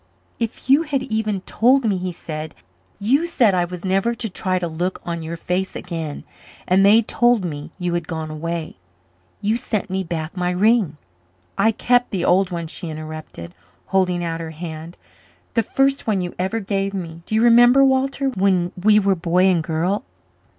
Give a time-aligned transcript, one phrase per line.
[0.39, 2.55] "If you had even told me," he said.
[2.97, 6.23] "You said I was never to try to look on your face again
[6.67, 8.77] and they told me you had gone away.
[9.41, 10.97] You sent me back my ring."
[11.55, 13.53] "I kept the old one," she interrupted,
[13.85, 14.97] holding out her hand,
[15.53, 18.29] "the first one you ever gave me do you remember, Walter?
[18.29, 20.03] When we were boy and girl."